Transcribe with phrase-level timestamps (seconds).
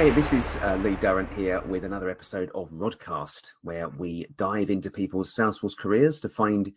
[0.00, 4.70] Hi, this is uh, Lee Durrant here with another episode of Rodcast, where we dive
[4.70, 6.72] into people's Salesforce careers to find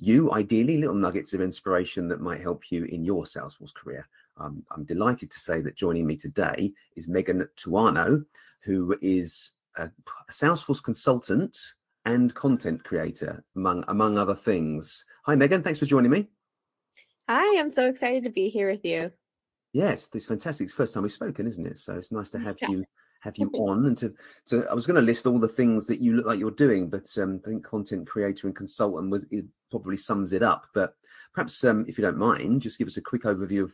[0.00, 4.08] you, ideally, little nuggets of inspiration that might help you in your Salesforce career.
[4.38, 8.24] Um, I'm delighted to say that joining me today is Megan Tuano,
[8.64, 11.56] who is a, a Salesforce consultant
[12.06, 15.04] and content creator, among among other things.
[15.26, 15.62] Hi, Megan.
[15.62, 16.26] Thanks for joining me.
[17.28, 19.12] Hi, I'm so excited to be here with you.
[19.74, 20.66] Yes, it's fantastic.
[20.66, 21.78] It's the first time we've spoken, isn't it?
[21.78, 22.70] So it's nice to have yeah.
[22.70, 22.84] you
[23.22, 24.14] have you on and to
[24.46, 26.88] to I was going to list all the things that you look like you're doing,
[26.88, 30.68] but um, I think content creator and consultant was it probably sums it up.
[30.74, 30.94] But
[31.34, 33.72] perhaps um, if you don't mind, just give us a quick overview of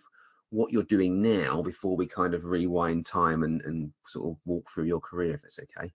[0.49, 4.71] what you're doing now before we kind of rewind time and, and sort of walk
[4.71, 5.93] through your career, if that's okay.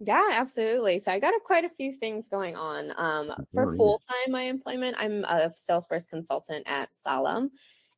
[0.00, 1.00] Yeah, absolutely.
[1.00, 2.92] So I got a, quite a few things going on.
[2.96, 7.50] Um, for full time my employment, I'm a Salesforce consultant at Slalom.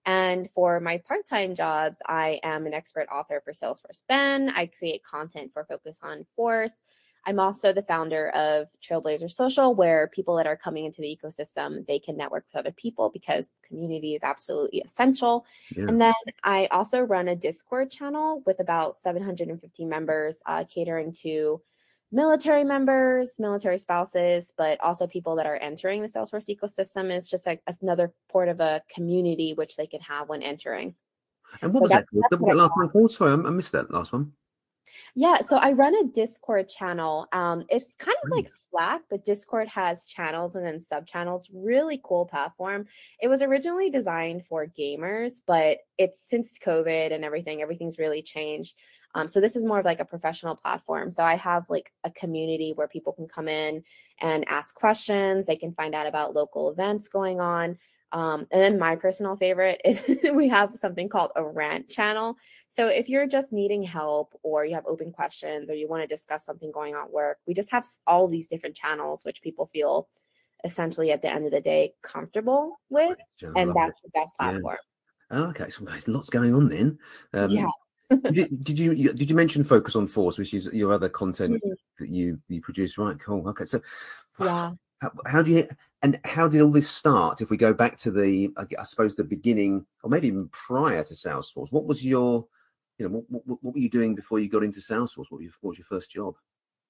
[0.06, 4.50] And for my part time jobs, I am an expert author for Salesforce Ben.
[4.50, 6.82] I create content for Focus on Force.
[7.28, 11.84] I'm also the founder of Trailblazer Social, where people that are coming into the ecosystem
[11.86, 15.44] they can network with other people because community is absolutely essential.
[15.76, 15.86] Yeah.
[15.88, 21.60] And then I also run a Discord channel with about 750 members, uh, catering to
[22.12, 27.46] military members, military spouses, but also people that are entering the Salesforce ecosystem is just
[27.46, 30.94] like another part of a community which they can have when entering.
[31.62, 32.06] And what so was that?
[32.30, 33.12] The, last one called?
[33.12, 34.32] Sorry, I missed that last one.
[35.14, 37.26] Yeah, so I run a Discord channel.
[37.32, 41.50] Um, it's kind of like Slack, but Discord has channels and then sub channels.
[41.52, 42.86] Really cool platform.
[43.20, 48.76] It was originally designed for gamers, but it's since COVID and everything, everything's really changed.
[49.16, 51.08] Um, so this is more of like a professional platform.
[51.08, 53.82] So I have like a community where people can come in
[54.20, 55.46] and ask questions.
[55.46, 57.78] They can find out about local events going on.
[58.12, 60.02] Um, and then my personal favorite is
[60.34, 62.36] we have something called a rant channel.
[62.68, 66.06] So if you're just needing help or you have open questions or you want to
[66.06, 69.64] discuss something going on at work, we just have all these different channels which people
[69.64, 70.08] feel
[70.62, 73.16] essentially at the end of the day comfortable with.
[73.56, 74.76] And that's the best platform.
[74.76, 75.38] Yeah.
[75.38, 76.98] Oh, okay, so there's lots going on then.
[77.32, 77.66] Um, yeah
[78.10, 81.54] did, you, did you did you mention focus on force, which is your other content
[81.54, 81.72] mm-hmm.
[81.98, 82.98] that you you produce?
[82.98, 83.48] Right, cool.
[83.48, 83.80] Okay, so
[84.40, 85.68] yeah, how, how, do you
[86.02, 87.40] and how did all this start?
[87.40, 91.14] If we go back to the, I suppose the beginning, or maybe even prior to
[91.14, 92.46] Salesforce, what was your,
[92.98, 95.26] you know, what, what, what were you doing before you got into Salesforce?
[95.30, 96.36] What, your, what was your first job?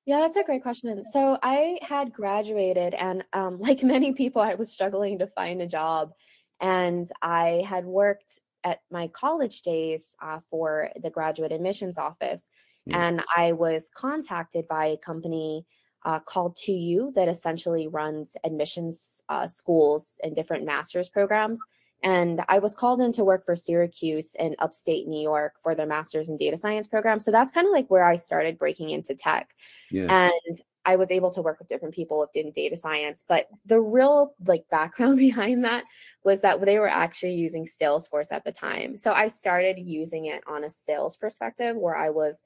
[0.05, 1.03] Yeah, that's a great question.
[1.03, 5.67] So I had graduated, and um, like many people, I was struggling to find a
[5.67, 6.13] job,
[6.61, 12.49] and I had worked at my college days uh, for the graduate admissions office.
[12.89, 12.97] Mm.
[12.97, 15.67] And I was contacted by a company
[16.05, 21.61] uh, called 2U that essentially runs admissions uh, schools and different master's programs.
[22.03, 25.87] And I was called in to work for Syracuse in upstate New York for their
[25.87, 27.19] master's in data science program.
[27.19, 29.51] So that's kind of like where I started breaking into tech.
[29.91, 30.31] Yeah.
[30.31, 33.25] And I was able to work with different people within data science.
[33.29, 35.85] But the real like background behind that
[36.25, 38.97] was that they were actually using Salesforce at the time.
[38.97, 42.43] So I started using it on a sales perspective where I was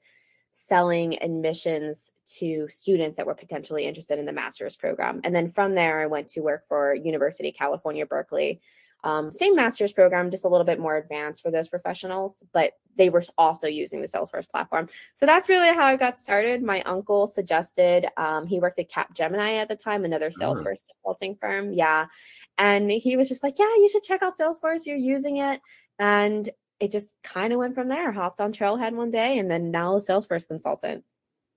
[0.53, 5.21] selling admissions to students that were potentially interested in the master's program.
[5.23, 8.61] And then from there, I went to work for University of California, Berkeley,
[9.03, 13.09] um, same master's program, just a little bit more advanced for those professionals, but they
[13.09, 14.87] were also using the Salesforce platform.
[15.15, 16.63] So that's really how I got started.
[16.63, 20.39] My uncle suggested, um, he worked at Capgemini at the time, another oh.
[20.39, 20.93] Salesforce oh.
[20.93, 21.73] consulting firm.
[21.73, 22.07] Yeah.
[22.57, 24.85] And he was just like, yeah, you should check out Salesforce.
[24.85, 25.61] You're using it.
[25.99, 28.11] And it just kind of went from there.
[28.11, 31.03] Hopped on Trailhead one day and then now a Salesforce consultant.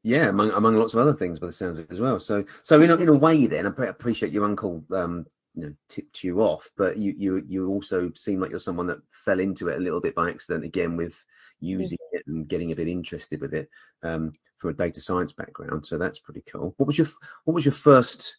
[0.03, 2.21] Yeah, among among lots of other things, by the sounds of it as well.
[2.21, 5.25] So, so in a, in a way, then I appreciate your uncle um,
[5.55, 8.99] you know tipped you off but you you you also seem like you're someone that
[9.11, 11.25] fell into it a little bit by accident again with
[11.61, 12.17] using mm-hmm.
[12.17, 13.69] it and getting a bit interested with it
[14.03, 16.75] um, from a data science background so that's pretty cool.
[16.77, 17.07] What was your
[17.45, 18.37] what was your first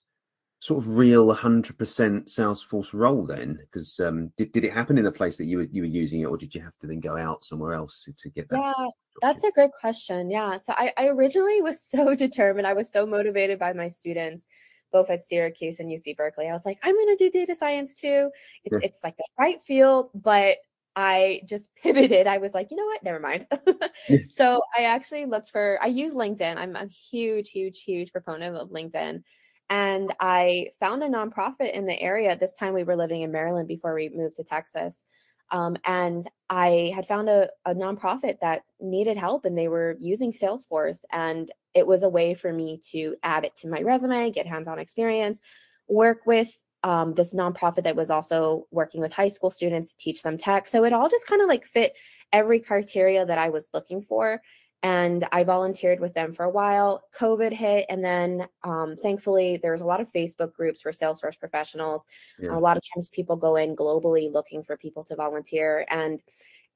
[0.59, 3.59] sort of real 100% salesforce role then?
[3.59, 6.21] Because um, did, did it happen in a place that you were you were using
[6.21, 8.59] it or did you have to then go out somewhere else to, to get that
[8.59, 8.87] yeah
[9.21, 10.57] that's a great question yeah.
[10.57, 14.47] So I, I originally was so determined i was so motivated by my students
[14.95, 16.47] both at Syracuse and UC Berkeley.
[16.47, 18.29] I was like, I'm going to do data science too.
[18.63, 18.79] It's yeah.
[18.81, 20.55] it's like the right field, but
[20.95, 22.27] I just pivoted.
[22.27, 23.03] I was like, you know what?
[23.03, 23.45] Never mind.
[24.29, 25.79] So I actually looked for.
[25.81, 26.55] I use LinkedIn.
[26.55, 29.23] I'm a huge, huge, huge proponent of LinkedIn.
[29.69, 32.37] And I found a nonprofit in the area.
[32.37, 35.03] This time we were living in Maryland before we moved to Texas.
[35.51, 40.31] Um, and I had found a, a nonprofit that needed help and they were using
[40.31, 41.03] Salesforce.
[41.11, 44.67] And it was a way for me to add it to my resume, get hands
[44.67, 45.41] on experience,
[45.87, 46.51] work with
[46.83, 50.67] um, this nonprofit that was also working with high school students to teach them tech.
[50.67, 51.93] So it all just kind of like fit
[52.31, 54.41] every criteria that I was looking for.
[54.85, 57.03] and I volunteered with them for a while.
[57.19, 61.39] COVID hit, and then um, thankfully there was a lot of Facebook groups for Salesforce
[61.39, 62.05] professionals.
[62.37, 62.55] Yeah.
[62.55, 66.19] A lot of times people go in globally looking for people to volunteer, and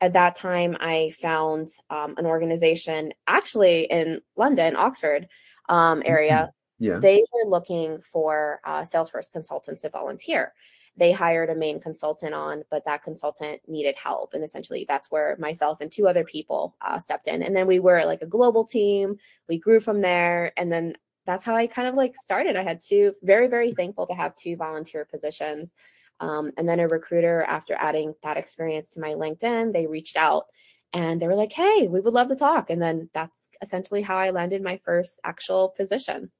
[0.01, 5.27] at that time I found um, an organization actually in London, Oxford
[5.67, 6.51] um, area.
[6.81, 6.85] Mm-hmm.
[6.85, 6.99] Yeah.
[6.99, 10.53] They were looking for uh, Salesforce consultants to volunteer
[10.99, 14.33] they hired a main consultant on, but that consultant needed help.
[14.33, 17.41] And essentially, that's where myself and two other people uh, stepped in.
[17.41, 19.17] And then we were like a global team.
[19.47, 20.51] We grew from there.
[20.57, 22.57] And then that's how I kind of like started.
[22.57, 25.73] I had two, very, very thankful to have two volunteer positions.
[26.19, 30.45] Um, and then a recruiter, after adding that experience to my LinkedIn, they reached out
[30.93, 32.69] and they were like, hey, we would love to talk.
[32.69, 36.31] And then that's essentially how I landed my first actual position.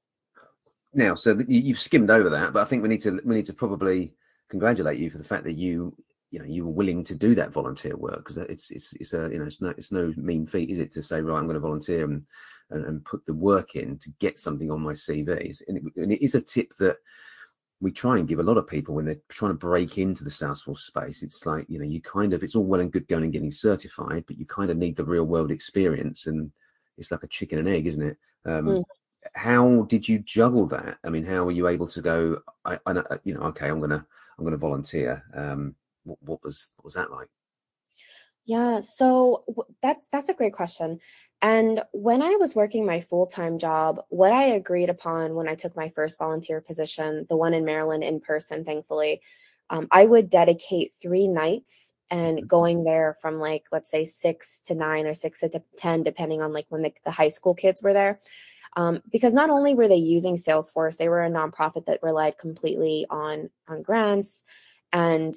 [0.92, 3.54] Now, so you've skimmed over that, but I think we need to we need to
[3.54, 4.12] probably
[4.48, 5.94] congratulate you for the fact that you
[6.32, 9.28] you know you were willing to do that volunteer work because it's it's it's a
[9.30, 11.54] you know it's no it's no mean feat is it to say right I'm going
[11.54, 12.24] to volunteer and
[12.70, 16.12] and, and put the work in to get something on my CV and it, and
[16.12, 16.96] it is a tip that
[17.80, 20.30] we try and give a lot of people when they're trying to break into the
[20.30, 21.22] Salesforce space.
[21.22, 23.50] It's like you know you kind of it's all well and good going and getting
[23.50, 26.50] certified, but you kind of need the real world experience and
[26.98, 28.16] it's like a chicken and egg, isn't it?
[28.44, 28.84] Um, mm.
[29.34, 30.98] How did you juggle that?
[31.04, 32.40] I mean, how were you able to go?
[32.64, 34.06] I, I you know, okay, I'm gonna
[34.40, 35.22] I'm going to volunteer.
[35.34, 35.74] Um,
[36.04, 37.28] what, what was what was that like?
[38.46, 39.44] Yeah, so
[39.82, 40.98] that's that's a great question.
[41.42, 45.74] And when I was working my full-time job, what I agreed upon when I took
[45.74, 49.22] my first volunteer position, the one in Maryland in person, thankfully,
[49.70, 52.46] um, I would dedicate three nights and mm-hmm.
[52.46, 56.52] going there from like let's say six to nine or six to ten, depending on
[56.52, 58.20] like when the, the high school kids were there.
[58.76, 63.06] Um, because not only were they using Salesforce, they were a nonprofit that relied completely
[63.08, 64.44] on on grants,
[64.92, 65.34] and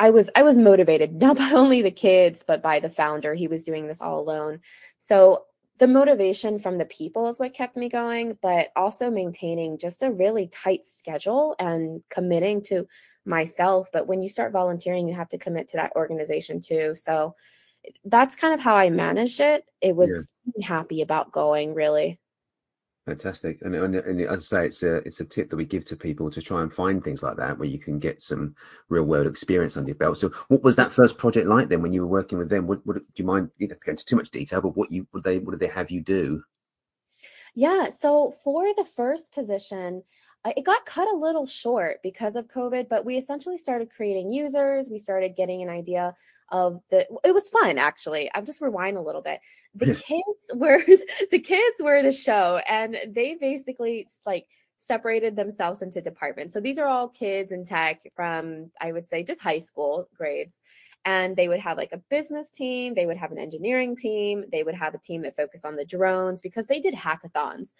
[0.00, 3.34] I was I was motivated not by only the kids but by the founder.
[3.34, 4.60] He was doing this all alone,
[4.98, 5.44] so
[5.78, 10.10] the motivation from the people is what kept me going, but also maintaining just a
[10.10, 12.86] really tight schedule and committing to
[13.24, 13.88] myself.
[13.90, 16.94] But when you start volunteering, you have to commit to that organization too.
[16.96, 17.34] So
[18.04, 19.64] that's kind of how I managed it.
[19.80, 20.66] It was yeah.
[20.66, 22.19] happy about going really.
[23.06, 25.86] Fantastic, and, and, and, as I say, it's a it's a tip that we give
[25.86, 28.54] to people to try and find things like that where you can get some
[28.90, 30.18] real world experience under your belt.
[30.18, 32.66] So, what was that first project like then when you were working with them?
[32.66, 33.50] What, what do you mind?
[33.56, 35.74] You know, go into too much detail, but what you what they what did they
[35.74, 36.42] have you do?
[37.54, 40.02] Yeah, so for the first position,
[40.44, 44.30] uh, it got cut a little short because of COVID, but we essentially started creating
[44.30, 44.88] users.
[44.90, 46.14] We started getting an idea
[46.50, 49.40] of the it was fun actually i'm just rewind a little bit.
[49.74, 50.82] The kids were
[51.30, 54.46] the kids were the show and they basically like
[54.78, 56.54] separated themselves into departments.
[56.54, 60.58] So these are all kids in tech from i would say just high school grades
[61.04, 64.62] and they would have like a business team they would have an engineering team they
[64.62, 67.70] would have a team that focused on the drones because they did hackathons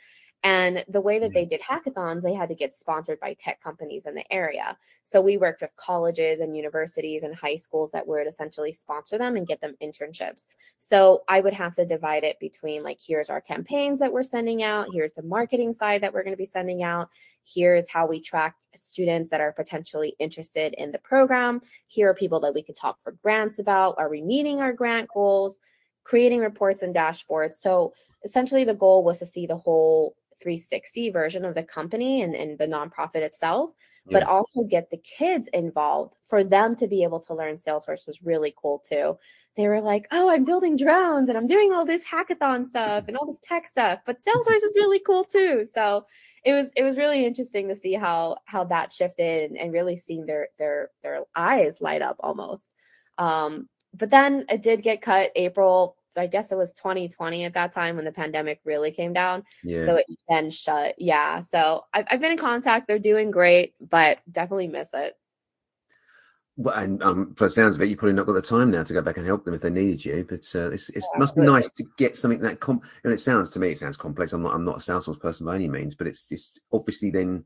[0.43, 1.51] and the way that they mm-hmm.
[1.51, 4.77] did hackathons, they had to get sponsored by tech companies in the area.
[5.05, 9.37] So we worked with colleges and universities and high schools that would essentially sponsor them
[9.37, 10.47] and get them internships.
[10.79, 14.63] So I would have to divide it between like, here's our campaigns that we're sending
[14.63, 17.11] out, here's the marketing side that we're going to be sending out,
[17.45, 22.41] here's how we track students that are potentially interested in the program, here are people
[22.41, 25.59] that we could talk for grants about, are we meeting our grant goals?
[26.05, 27.55] creating reports and dashboards.
[27.55, 27.93] So
[28.25, 32.59] essentially the goal was to see the whole 360 version of the company and, and
[32.59, 33.73] the nonprofit itself,
[34.07, 34.19] yeah.
[34.19, 38.23] but also get the kids involved for them to be able to learn Salesforce was
[38.23, 39.19] really cool too.
[39.57, 43.17] They were like, oh, I'm building drones and I'm doing all this hackathon stuff and
[43.17, 45.67] all this tech stuff, but Salesforce is really cool too.
[45.71, 46.07] So
[46.45, 49.97] it was it was really interesting to see how how that shifted and, and really
[49.97, 52.73] seeing their their their eyes light up almost.
[53.19, 57.73] Um, but then it did get cut April I guess it was 2020 at that
[57.73, 59.45] time when the pandemic really came down.
[59.63, 59.85] Yeah.
[59.85, 60.95] So it then shut.
[60.99, 61.41] Yeah.
[61.41, 62.87] So I've, I've been in contact.
[62.87, 65.15] They're doing great, but definitely miss it.
[66.57, 68.83] Well, and um, for the sounds of it, you probably not got the time now
[68.83, 70.27] to go back and help them if they needed you.
[70.29, 72.83] But uh, it's, it yeah, must be nice to get something that com.
[73.05, 74.33] And it sounds to me, it sounds complex.
[74.33, 77.45] I'm not, I'm not a Salesforce person by any means, but it's just obviously then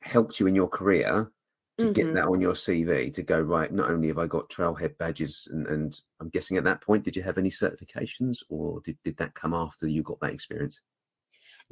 [0.00, 1.30] helped you in your career
[1.78, 1.92] to mm-hmm.
[1.92, 3.72] get that on your CV to go right.
[3.72, 7.16] Not only have I got trailhead badges, and, and I'm guessing at that point, did
[7.16, 10.80] you have any certifications, or did, did that come after you got that experience?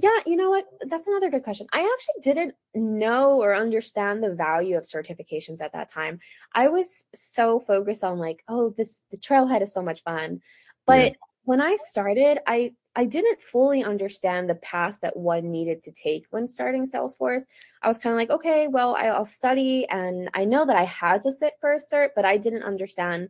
[0.01, 0.67] Yeah, you know what?
[0.87, 1.67] That's another good question.
[1.73, 6.21] I actually didn't know or understand the value of certifications at that time.
[6.55, 10.41] I was so focused on like, oh, this the trailhead is so much fun.
[10.87, 11.17] But yeah.
[11.43, 16.27] when I started, I I didn't fully understand the path that one needed to take
[16.31, 17.45] when starting Salesforce.
[17.81, 21.23] I was kind of like, okay, well, I'll study, and I know that I had
[21.23, 23.29] to sit for a cert, but I didn't understand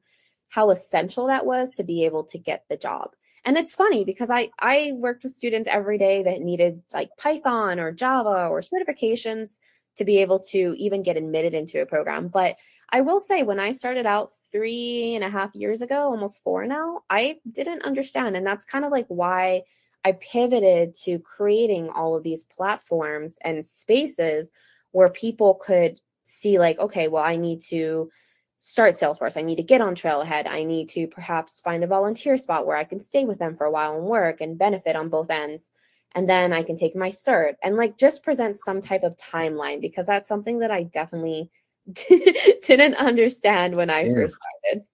[0.49, 3.11] how essential that was to be able to get the job.
[3.45, 7.79] and it's funny because i i worked with students every day that needed like python
[7.83, 9.59] or java or certifications
[9.97, 12.57] to be able to even get admitted into a program but
[12.91, 16.67] i will say when i started out three and a half years ago almost four
[16.67, 19.63] now i didn't understand and that's kind of like why
[20.05, 24.51] i pivoted to creating all of these platforms and spaces
[24.93, 28.11] where people could see like okay well i need to
[28.59, 29.37] start Salesforce.
[29.37, 30.49] I need to get on Trailhead.
[30.49, 33.65] I need to perhaps find a volunteer spot where I can stay with them for
[33.65, 35.71] a while and work and benefit on both ends.
[36.15, 39.81] And then I can take my cert and like just present some type of timeline
[39.81, 41.51] because that's something that I definitely
[42.67, 44.15] didn't understand when I yeah.
[44.15, 44.85] first started.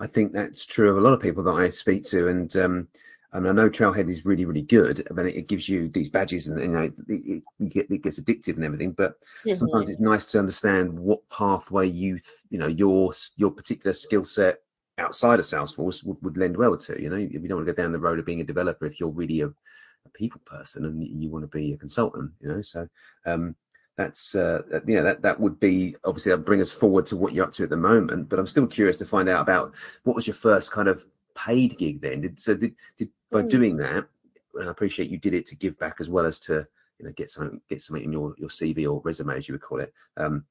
[0.00, 2.28] I think that's true of a lot of people that I speak to.
[2.28, 2.88] And um,
[3.32, 6.48] I mean, I know Trailhead is really, really good, but it gives you these badges
[6.48, 8.92] and, you know, it, it, it gets addictive and everything.
[8.92, 9.54] But mm-hmm.
[9.54, 12.18] sometimes it's nice to understand what pathway you,
[12.50, 14.58] you know, your your particular skill set
[14.98, 17.00] outside of Salesforce would, would lend well to.
[17.00, 19.00] You know, you don't want to go down the road of being a developer, if
[19.00, 22.62] you're really a, a people person and you want to be a consultant, you know,
[22.62, 22.88] so
[23.24, 23.54] um,
[23.96, 27.34] that's uh, you know that that would be obviously that bring us forward to what
[27.34, 28.28] you're up to at the moment.
[28.28, 31.76] But I'm still curious to find out about what was your first kind of paid
[31.78, 32.22] gig then?
[32.22, 33.50] Did so did, did by mm.
[33.50, 34.06] doing that,
[34.54, 36.66] and I appreciate you did it to give back as well as to
[36.98, 39.62] you know get something get something in your your CV or resume as you would
[39.62, 39.92] call it.
[40.16, 40.44] Um,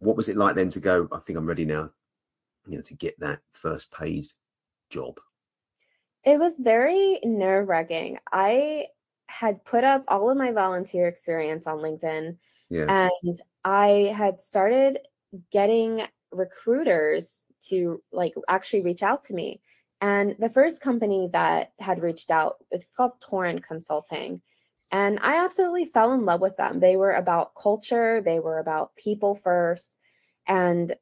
[0.00, 1.08] what was it like then to go?
[1.12, 1.90] I think I'm ready now.
[2.66, 4.26] You know, to get that first paid
[4.90, 5.20] job.
[6.24, 8.18] It was very nerve wracking.
[8.32, 8.88] I
[9.28, 12.36] had put up all of my volunteer experience on LinkedIn,
[12.70, 13.08] yeah.
[13.24, 14.98] and I had started
[15.50, 19.60] getting recruiters to like actually reach out to me
[20.00, 24.40] and the first company that had reached out, it's called Torrent Consulting.
[24.90, 26.80] And I absolutely fell in love with them.
[26.80, 29.94] They were about culture, they were about people first.
[30.46, 30.94] And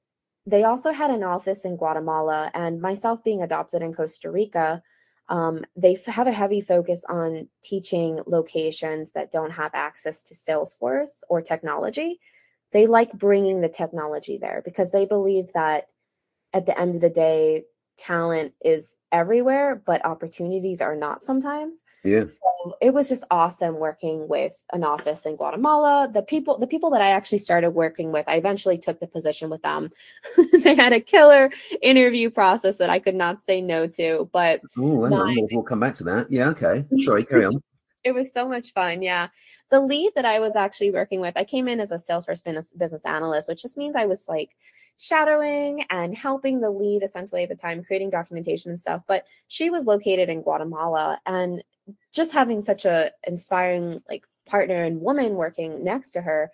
[0.47, 2.51] they also had an office in Guatemala.
[2.55, 4.83] And myself being adopted in Costa Rica,
[5.29, 11.23] um, they have a heavy focus on teaching locations that don't have access to Salesforce
[11.29, 12.21] or technology.
[12.73, 15.89] They like bringing the technology there because they believe that
[16.53, 17.65] at the end of the day,
[17.99, 21.77] talent is everywhere, but opportunities are not sometimes.
[22.05, 22.25] Yeah.
[22.25, 26.09] So it was just awesome working with an office in Guatemala.
[26.13, 29.51] The people, the people that I actually started working with, I eventually took the position
[29.51, 29.91] with them.
[30.63, 31.51] they had a killer
[31.83, 34.29] interview process that I could not say no to.
[34.33, 36.31] But oh, we'll, we'll come back to that.
[36.31, 36.51] Yeah.
[36.51, 36.85] Okay.
[37.05, 37.25] Sorry.
[37.25, 37.55] Carry on.
[38.05, 39.03] it was so much fun.
[39.03, 39.29] Yeah.
[39.71, 42.73] The lead that I was actually working with, I came in as a Salesforce business,
[42.73, 44.51] business analyst, which just means I was like
[44.97, 49.03] shadowing and helping the lead essentially at the time, creating documentation and stuff.
[49.09, 51.63] But she was located in Guatemala and
[52.13, 56.51] just having such a inspiring like partner and woman working next to her,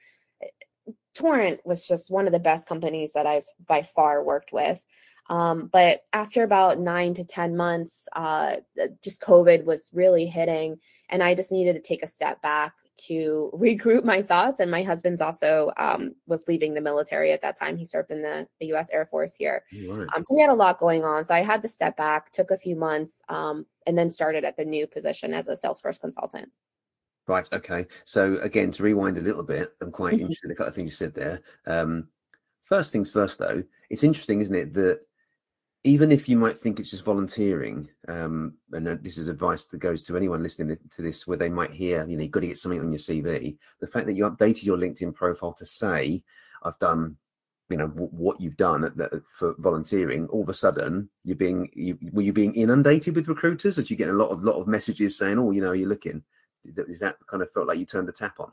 [1.15, 4.83] Torrent was just one of the best companies that I've by far worked with.
[5.29, 8.57] Um, but after about nine to 10 months, uh,
[9.03, 12.75] just COVID was really hitting, and I just needed to take a step back
[13.07, 14.61] to regroup my thoughts.
[14.61, 17.77] And my husband's also um, was leaving the military at that time.
[17.77, 18.91] He served in the, the U.S.
[18.91, 19.65] Air Force here.
[19.73, 20.07] Right.
[20.15, 21.25] Um, so we had a lot going on.
[21.25, 24.57] So I had to step back, took a few months, um, and then started at
[24.57, 26.51] the new position as a Salesforce consultant.
[27.27, 27.49] Right.
[27.53, 27.87] Okay.
[28.05, 30.23] So again, to rewind a little bit, I'm quite mm-hmm.
[30.23, 31.43] interested in a couple of things you said there.
[31.67, 32.09] Um,
[32.63, 35.01] first things first, though, it's interesting, isn't it, that
[35.85, 39.79] even if you might think it's just volunteering, um, and uh, this is advice that
[39.79, 42.47] goes to anyone listening to this, where they might hear, you know, you've got to
[42.47, 43.57] get something on your CV.
[43.81, 46.23] The fact that you updated your LinkedIn profile to say,
[46.63, 47.17] "I've done,"
[47.69, 51.37] you know, w- what you've done the, uh, for volunteering, all of a sudden you're
[51.37, 53.75] being, you, were you being inundated with recruiters?
[53.75, 56.23] Did you get a lot of lot of messages saying, "Oh, you know, you're looking"?
[56.65, 58.53] Is that kind of felt like you turned the tap on?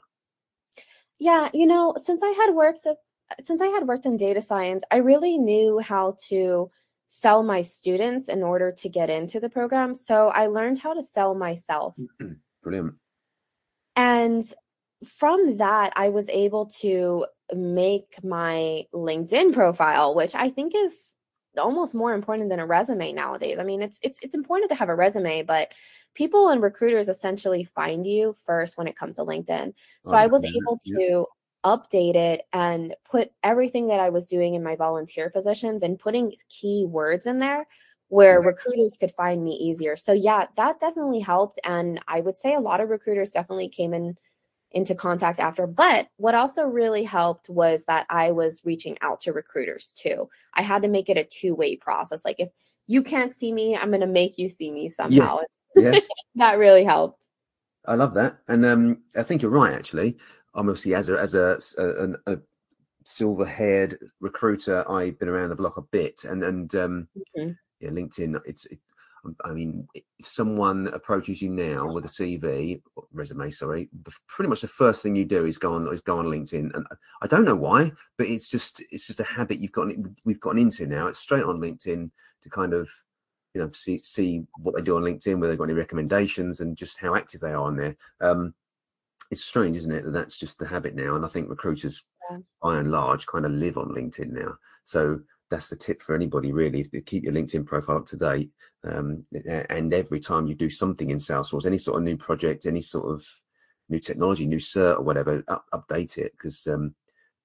[1.19, 2.95] Yeah, you know, since I had worked uh,
[3.43, 6.71] since I had worked in data science, I really knew how to
[7.11, 9.95] sell my students in order to get into the program.
[9.95, 11.97] So I learned how to sell myself.
[12.63, 12.93] Brilliant.
[13.95, 14.45] And
[15.03, 21.15] from that, I was able to make my LinkedIn profile, which I think is
[21.57, 23.57] almost more important than a resume nowadays.
[23.57, 25.71] I mean, it's it's it's important to have a resume, but
[26.13, 29.73] people and recruiters essentially find you first when it comes to LinkedIn.
[30.05, 31.25] So oh, I was able to
[31.65, 36.33] update it and put everything that I was doing in my volunteer positions and putting
[36.49, 37.67] key words in there
[38.07, 39.95] where recruiters could find me easier.
[39.95, 43.93] So yeah, that definitely helped and I would say a lot of recruiters definitely came
[43.93, 44.17] in
[44.71, 45.67] into contact after.
[45.67, 50.29] But what also really helped was that I was reaching out to recruiters too.
[50.53, 52.23] I had to make it a two-way process.
[52.23, 52.49] Like if
[52.87, 55.39] you can't see me, I'm going to make you see me somehow.
[55.75, 55.91] Yeah.
[55.93, 55.99] yeah.
[56.35, 57.27] that really helped.
[57.85, 58.39] I love that.
[58.47, 60.17] And um, I think you're right actually
[60.53, 62.39] obviously as a as a, a, a
[63.03, 67.51] silver haired recruiter, I've been around the block a bit, and and um, mm-hmm.
[67.79, 68.39] yeah, LinkedIn.
[68.45, 68.79] It's it,
[69.43, 74.61] I mean, if someone approaches you now with a CV, resume, sorry, the, pretty much
[74.61, 76.85] the first thing you do is go on is go on LinkedIn, and
[77.21, 80.61] I don't know why, but it's just it's just a habit you've gotten we've gotten
[80.61, 81.07] into now.
[81.07, 82.89] It's straight on LinkedIn to kind of
[83.53, 86.77] you know see see what they do on LinkedIn, whether they've got any recommendations, and
[86.77, 87.95] just how active they are on there.
[88.21, 88.53] Um,
[89.31, 92.37] it's strange, isn't it, that that's just the habit now, and I think recruiters, yeah.
[92.61, 94.57] by and large, kind of live on LinkedIn now.
[94.85, 95.19] So
[95.49, 98.51] that's the tip for anybody really to keep your linkedin profile up to date
[98.83, 99.25] um,
[99.69, 103.11] and every time you do something in salesforce any sort of new project any sort
[103.11, 103.25] of
[103.89, 106.93] new technology new cert or whatever up, update it because um,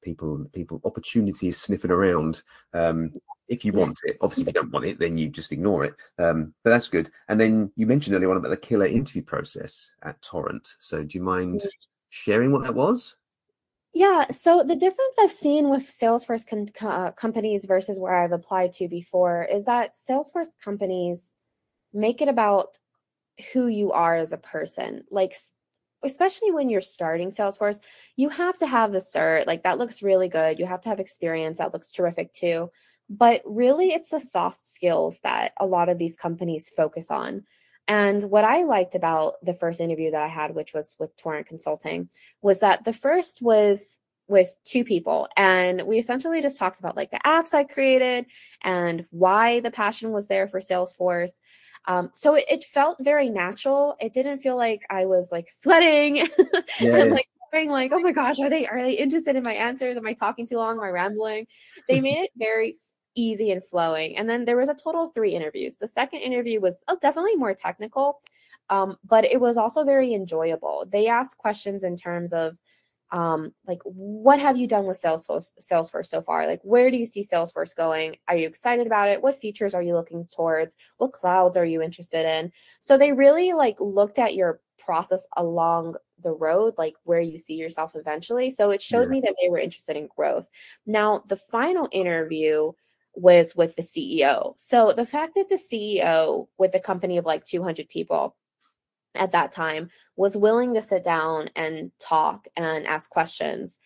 [0.04, 2.42] people people opportunities sniffing around
[2.72, 3.12] um,
[3.48, 4.16] if you want it.
[4.20, 5.94] Obviously if you don't want it then you just ignore it.
[6.18, 7.10] Um, but that's good.
[7.28, 10.76] And then you mentioned earlier on about the killer interview process at torrent.
[10.78, 11.62] So do you mind
[12.10, 13.16] sharing what that was?
[13.94, 18.72] Yeah, so the difference I've seen with Salesforce com- uh, companies versus where I've applied
[18.74, 21.32] to before is that Salesforce companies
[21.92, 22.78] make it about
[23.52, 25.04] who you are as a person.
[25.12, 25.36] Like,
[26.04, 27.80] especially when you're starting Salesforce,
[28.16, 29.46] you have to have the cert.
[29.46, 30.58] Like, that looks really good.
[30.58, 31.58] You have to have experience.
[31.58, 32.70] That looks terrific too.
[33.10, 37.44] But really, it's the soft skills that a lot of these companies focus on.
[37.86, 41.46] And what I liked about the first interview that I had, which was with Torrent
[41.46, 42.08] Consulting,
[42.40, 47.10] was that the first was with two people and we essentially just talked about like
[47.10, 48.24] the apps I created
[48.62, 51.40] and why the passion was there for Salesforce.
[51.86, 53.94] Um, so it, it, felt very natural.
[54.00, 56.24] It didn't feel like I was like sweating yeah.
[56.80, 59.96] and like like, oh my gosh, are they are they interested in my answers?
[59.96, 60.76] Am I talking too long?
[60.76, 61.46] Am I rambling?
[61.88, 62.74] They made it very
[63.14, 64.16] easy and flowing.
[64.16, 65.76] And then there was a total of three interviews.
[65.76, 68.20] The second interview was oh, definitely more technical,
[68.70, 70.84] um, but it was also very enjoyable.
[70.90, 72.58] They asked questions in terms of
[73.10, 76.46] um, like what have you done with Salesforce, Salesforce so far?
[76.46, 78.16] Like where do you see Salesforce going?
[78.28, 79.22] Are you excited about it?
[79.22, 80.76] What features are you looking towards?
[80.98, 82.52] What clouds are you interested in?
[82.80, 87.54] So they really like looked at your process along the road, like where you see
[87.54, 88.50] yourself eventually.
[88.50, 89.08] So it showed yeah.
[89.08, 90.48] me that they were interested in growth.
[90.86, 92.72] Now, the final interview
[93.14, 94.54] was with the CEO.
[94.58, 98.36] So the fact that the CEO with a company of like 200 people
[99.14, 103.78] at that time was willing to sit down and talk and ask questions,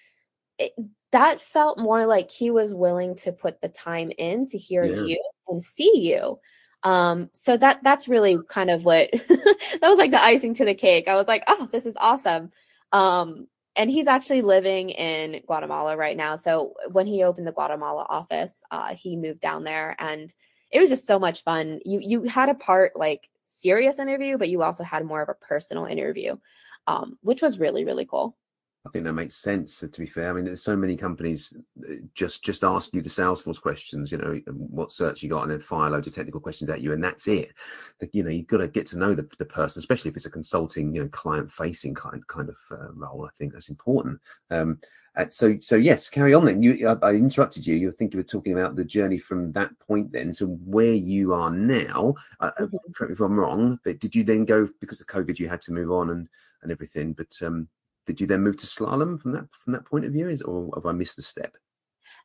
[0.59, 0.73] it,
[1.13, 5.03] that felt more like he was willing to put the time in to hear yeah.
[5.03, 6.39] you and see you.
[6.83, 10.75] Um, so that that's really kind of what that was like the icing to the
[10.75, 11.09] cake.
[11.09, 12.53] I was like, oh, this is awesome.
[12.93, 16.37] Um, and he's actually living in Guatemala right now.
[16.37, 20.33] So when he opened the Guatemala office, uh, he moved down there, and
[20.71, 21.81] it was just so much fun.
[21.85, 25.35] You you had a part like serious interview, but you also had more of a
[25.35, 26.37] personal interview,
[26.87, 28.37] um, which was really really cool.
[28.87, 29.81] I think that makes sense.
[29.81, 31.57] To be fair, I mean, there's so many companies
[31.87, 34.11] uh, just just ask you the Salesforce questions.
[34.11, 36.93] You know, what search you got, and then fire loads of technical questions at you,
[36.93, 37.53] and that's it.
[38.13, 40.31] You know, you've got to get to know the, the person, especially if it's a
[40.31, 43.27] consulting, you know, client facing kind kind of uh, role.
[43.27, 44.21] I think that's important.
[44.51, 46.63] Um, uh, so so yes, carry on then.
[46.63, 47.75] You, I, I, interrupted you.
[47.75, 51.35] You think you were talking about the journey from that point then to where you
[51.35, 52.15] are now.
[52.41, 52.77] Uh, uh, mm-hmm.
[52.95, 55.39] Correct me if I'm wrong, but did you then go because of COVID?
[55.39, 56.29] You had to move on and
[56.63, 57.69] and everything, but um,
[58.09, 60.71] did you then move to slalom from that from that point of view is or
[60.75, 61.53] have i missed the step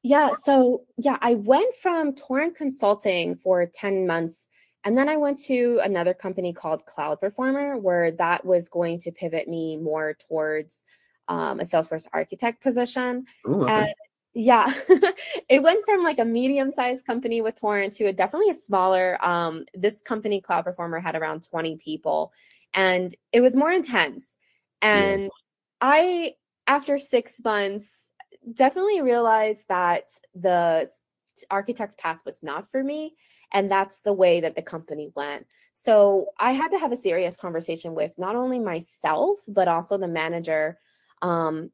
[0.01, 4.47] yeah so yeah i went from torrent consulting for 10 months
[4.85, 9.11] and then i went to another company called cloud performer where that was going to
[9.11, 10.83] pivot me more towards
[11.27, 13.73] um, a salesforce architect position Ooh, okay.
[13.73, 13.93] and
[14.33, 14.73] yeah
[15.49, 19.23] it went from like a medium sized company with torrent to a definitely a smaller
[19.25, 22.31] um, this company cloud performer had around 20 people
[22.73, 24.35] and it was more intense
[24.83, 25.29] and yeah.
[25.81, 26.33] I,
[26.67, 28.11] after six months,
[28.53, 30.89] definitely realized that the
[31.49, 33.15] architect path was not for me.
[33.53, 35.47] And that's the way that the company went.
[35.73, 40.07] So I had to have a serious conversation with not only myself, but also the
[40.07, 40.79] manager.
[41.23, 41.71] Um,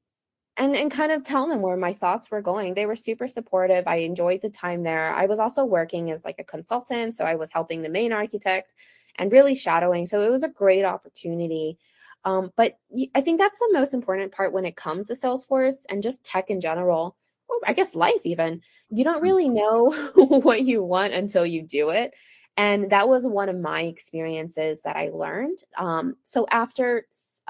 [0.60, 2.74] and, and kind of tell them where my thoughts were going.
[2.74, 3.88] They were super supportive.
[3.88, 5.14] I enjoyed the time there.
[5.14, 7.16] I was also working as like a consultant.
[7.16, 8.76] So I was helping the main architect
[9.16, 10.06] and really shadowing.
[10.06, 11.78] So it was a great opportunity.
[12.26, 12.78] Um, but
[13.16, 16.50] I think that's the most important part when it comes to Salesforce and just tech
[16.50, 17.16] in general,
[17.48, 18.62] or I guess life even.
[18.90, 20.20] You don't really mm-hmm.
[20.20, 22.14] know what you want until you do it.
[22.58, 25.60] And that was one of my experiences that I learned.
[25.78, 27.06] Um, so after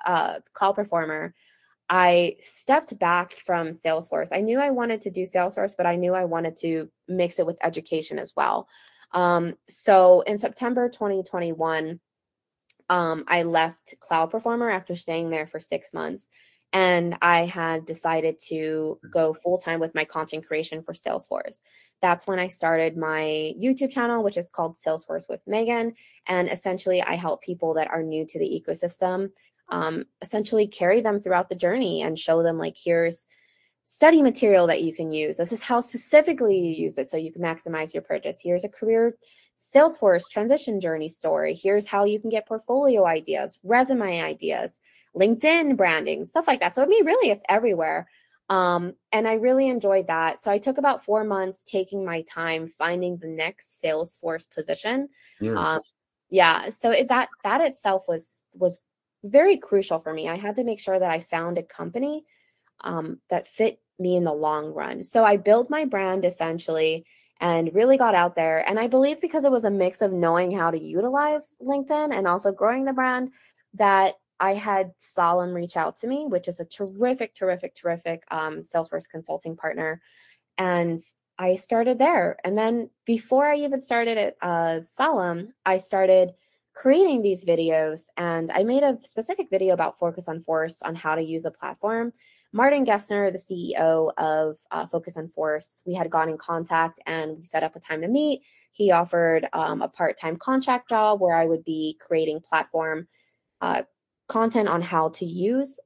[0.06, 1.34] uh, Cloud Performer,
[1.89, 4.30] I stepped back from Salesforce.
[4.32, 7.47] I knew I wanted to do Salesforce, but I knew I wanted to mix it
[7.47, 8.67] with education as well.
[9.12, 11.99] Um, so in September 2021,
[12.89, 16.30] um, I left Cloud Performer after staying there for six months.
[16.71, 21.62] And I had decided to go full time with my content creation for Salesforce.
[22.02, 25.95] that's when I started my YouTube channel, which is called Salesforce with Megan.
[26.28, 29.32] And essentially, I help people that are new to the ecosystem
[29.69, 33.27] um, essentially carry them throughout the journey and show them, like, here's
[33.84, 35.38] study material that you can use.
[35.38, 38.39] This is how specifically you use it so you can maximize your purchase.
[38.41, 39.15] Here's a career
[39.58, 41.53] Salesforce transition journey story.
[41.53, 44.79] Here's how you can get portfolio ideas, resume ideas,
[45.15, 46.73] LinkedIn branding, stuff like that.
[46.73, 48.08] So I mean, really, it's everywhere.
[48.47, 50.39] Um, and I really enjoyed that.
[50.39, 55.10] So I took about four months taking my time finding the next Salesforce position.
[55.41, 55.53] Yeah.
[55.53, 55.82] Um,
[56.29, 56.69] yeah.
[56.69, 58.79] So it, that that itself was was
[59.23, 60.29] very crucial for me.
[60.29, 62.25] I had to make sure that I found a company
[62.82, 65.03] um, that fit me in the long run.
[65.03, 67.05] So I built my brand essentially
[67.41, 68.67] and really got out there.
[68.67, 72.27] And I believe because it was a mix of knowing how to utilize LinkedIn and
[72.27, 73.32] also growing the brand
[73.75, 78.63] that I had Slalom reach out to me, which is a terrific, terrific, terrific um,
[78.63, 80.01] Salesforce consulting partner.
[80.58, 80.99] And
[81.38, 82.38] I started there.
[82.43, 86.32] And then before I even started at uh, Slalom, I started
[86.73, 88.05] creating these videos.
[88.17, 91.51] And I made a specific video about Focus on Force on how to use a
[91.51, 92.13] platform.
[92.51, 97.38] Martin Gessner, the CEO of uh, Focus on Force, we had gone in contact and
[97.38, 98.41] we set up a time to meet.
[98.71, 103.08] He offered um, a part time contract job where I would be creating platform
[103.62, 103.84] uh,
[104.27, 105.79] content on how to use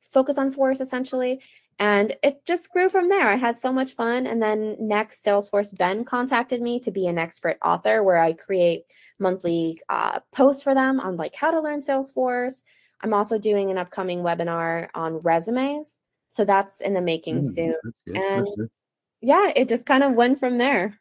[0.00, 1.40] Focus on Force essentially.
[1.78, 3.28] And it just grew from there.
[3.28, 4.26] I had so much fun.
[4.26, 8.84] And then next, Salesforce Ben contacted me to be an expert author where I create
[9.18, 12.62] monthly uh, posts for them on like how to learn Salesforce.
[13.02, 15.98] I'm also doing an upcoming webinar on resumes
[16.32, 17.76] so that's in the making mm, soon.
[18.06, 18.70] And
[19.20, 20.98] yeah, it just kind of went from there.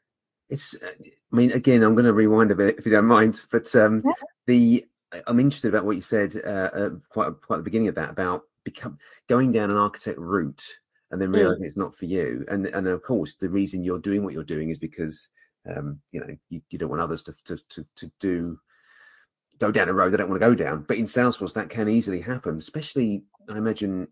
[0.49, 0.91] It's, uh,
[1.31, 4.03] I mean, again, I'm going to rewind a bit if you don't mind, but um,
[4.05, 4.11] yeah.
[4.45, 4.85] the
[5.25, 8.09] I'm interested about what you said uh, uh, quite quite at the beginning of that
[8.09, 8.97] about become
[9.27, 10.63] going down an architect route
[11.11, 11.35] and then mm.
[11.35, 11.67] realizing mm.
[11.67, 12.45] it's not for you.
[12.49, 15.27] And and of course, the reason you're doing what you're doing is because
[15.69, 18.59] um, you know you, you don't want others to, to to to do
[19.59, 20.83] go down a road they don't want to go down.
[20.87, 24.07] But in Salesforce, that can easily happen, especially I imagine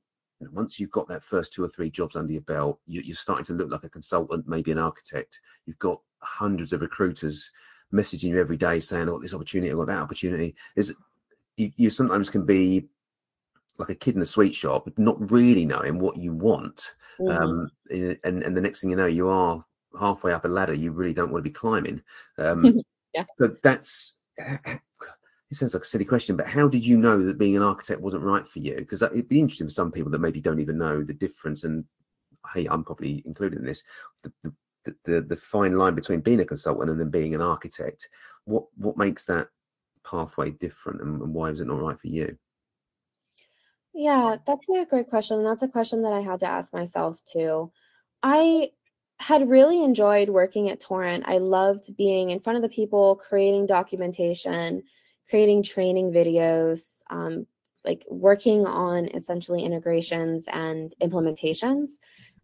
[0.51, 3.45] once you've got that first two or three jobs under your belt, you, are starting
[3.45, 5.41] to look like a consultant, maybe an architect.
[5.65, 7.49] You've got hundreds of recruiters
[7.93, 10.95] messaging you every day saying, "I "Oh, this opportunity, I got that opportunity." Is
[11.57, 12.87] you, you sometimes can be
[13.79, 17.43] like a kid in a sweet shop, not really knowing what you want, mm-hmm.
[17.43, 19.63] um, and and the next thing you know, you are
[19.99, 22.01] halfway up a ladder you really don't want to be climbing.
[22.37, 22.81] Um,
[23.13, 23.25] yeah.
[23.37, 24.19] But that's
[25.51, 28.01] it sounds like a silly question, but how did you know that being an architect
[28.01, 28.75] wasn't right for you?
[28.75, 31.63] Because it'd be interesting for some people that maybe don't even know the difference.
[31.63, 31.85] And
[32.53, 33.83] hey, I'm probably included in this.
[34.23, 38.09] The, the, the, the fine line between being a consultant and then being an architect.
[38.45, 39.47] What what makes that
[40.03, 42.37] pathway different, and, and why was it not right for you?
[43.93, 45.37] Yeah, that's a great question.
[45.37, 47.71] And that's a question that I had to ask myself too.
[48.23, 48.71] I
[49.17, 51.25] had really enjoyed working at Torrent.
[51.27, 54.83] I loved being in front of the people, creating documentation,
[55.29, 57.45] creating training videos, um,
[57.85, 61.91] like working on essentially integrations and implementations.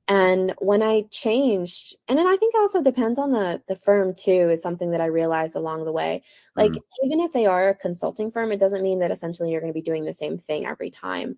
[0.07, 4.13] And when I changed, and then I think it also depends on the the firm
[4.13, 6.23] too, is something that I realized along the way.
[6.55, 6.81] Like mm.
[7.03, 9.79] even if they are a consulting firm, it doesn't mean that essentially you're going to
[9.79, 11.37] be doing the same thing every time.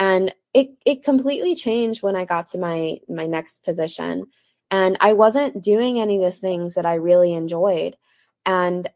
[0.00, 4.26] And it it completely changed when I got to my my next position.
[4.70, 7.96] And I wasn't doing any of the things that I really enjoyed.
[8.44, 8.88] And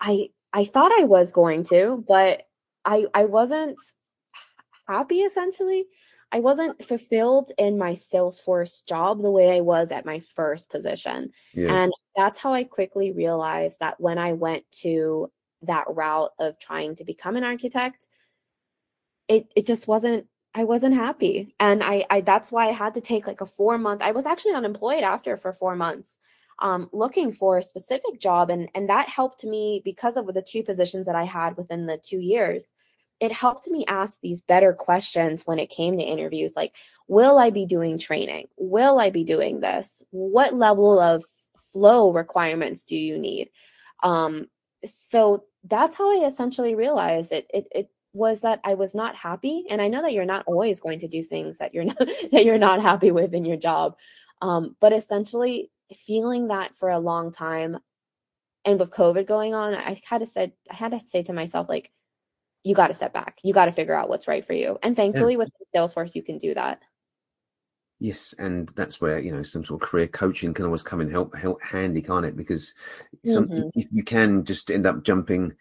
[0.00, 2.44] I I thought I was going to, but
[2.86, 3.78] I I wasn't
[4.88, 5.84] happy essentially.
[6.36, 11.32] I wasn't fulfilled in my Salesforce job the way I was at my first position.
[11.54, 11.74] Yeah.
[11.74, 16.94] And that's how I quickly realized that when I went to that route of trying
[16.96, 18.06] to become an architect,
[19.28, 21.54] it it just wasn't I wasn't happy.
[21.58, 24.02] And I I that's why I had to take like a 4 month.
[24.02, 26.18] I was actually unemployed after for 4 months
[26.58, 28.50] um, looking for a specific job.
[28.50, 31.96] And, and that helped me because of the two positions that I had within the
[31.98, 32.74] two years.
[33.20, 36.74] It helped me ask these better questions when it came to interviews like,
[37.08, 38.48] will I be doing training?
[38.56, 40.02] Will I be doing this?
[40.10, 41.24] What level of
[41.72, 43.50] flow requirements do you need?
[44.02, 44.48] Um,
[44.84, 49.64] so that's how I essentially realized it, it, it was that I was not happy.
[49.68, 52.44] And I know that you're not always going to do things that you're not that
[52.44, 53.96] you're not happy with in your job.
[54.42, 57.78] Um, but essentially feeling that for a long time
[58.64, 61.68] and with covid going on i had to said i had to say to myself
[61.68, 61.90] like
[62.66, 64.96] you got to step back you got to figure out what's right for you and
[64.96, 65.38] thankfully yeah.
[65.38, 66.82] with salesforce you can do that
[68.00, 71.08] yes and that's where you know some sort of career coaching can always come in
[71.08, 72.74] help help handy can't it because
[73.24, 73.80] some mm-hmm.
[73.92, 75.54] you can just end up jumping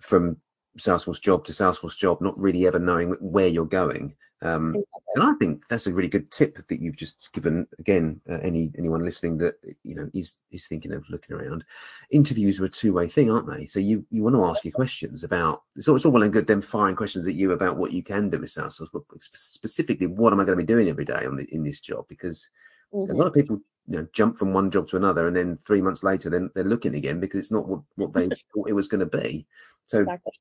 [0.00, 0.36] from
[0.78, 4.14] salesforce job to salesforce job not really ever knowing where you're going
[4.44, 4.76] Um.
[5.14, 7.68] And I think that's a really good tip that you've just given.
[7.78, 9.54] Again, uh, any anyone listening that
[9.84, 11.64] you know is is thinking of looking around.
[12.10, 13.64] Interviews are a two way thing, aren't they?
[13.66, 15.62] So you you want to ask your questions about.
[15.76, 18.02] It's all, it's all well and good them firing questions at you about what you
[18.02, 21.24] can do with Salesforce, but specifically, what am I going to be doing every day
[21.24, 22.06] on the, in this job?
[22.08, 22.48] Because
[22.92, 23.12] mm-hmm.
[23.12, 25.82] a lot of people you know jump from one job to another and then three
[25.82, 28.88] months later then they're looking again because it's not what, what they thought it was
[28.88, 29.46] going to be
[29.86, 30.32] so exactly.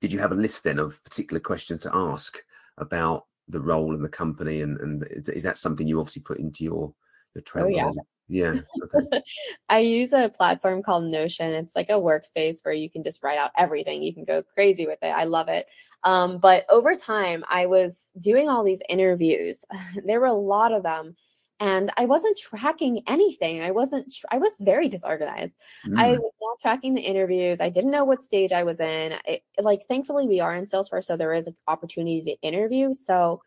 [0.00, 2.38] did you have a list then of particular questions to ask
[2.78, 6.38] about the role in the company and and is, is that something you obviously put
[6.38, 6.94] into your
[7.34, 7.90] your trail oh, yeah.
[8.28, 8.60] yeah
[8.94, 9.22] okay.
[9.68, 11.52] i use a platform called notion.
[11.52, 14.02] It's like a workspace where you can just write out everything.
[14.02, 15.06] You can go crazy with it.
[15.06, 15.66] I love it.
[16.04, 19.64] Um, but over time i was doing all these interviews.
[20.04, 21.16] There were a lot of them
[21.62, 23.62] and I wasn't tracking anything.
[23.62, 25.56] I wasn't, I was very disorganized.
[25.86, 25.96] Mm.
[25.96, 27.60] I was not tracking the interviews.
[27.60, 29.14] I didn't know what stage I was in.
[29.24, 32.94] It, like, thankfully, we are in Salesforce, so there is an opportunity to interview.
[32.94, 33.42] So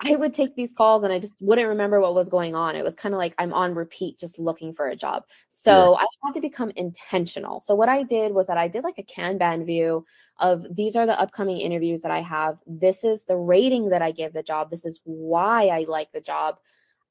[0.00, 2.74] I would take these calls and I just wouldn't remember what was going on.
[2.74, 5.22] It was kind of like I'm on repeat, just looking for a job.
[5.50, 5.98] So yeah.
[6.00, 7.60] I had to become intentional.
[7.60, 10.04] So what I did was that I did like a Kanban view
[10.40, 12.58] of these are the upcoming interviews that I have.
[12.66, 14.70] This is the rating that I give the job.
[14.70, 16.58] This is why I like the job.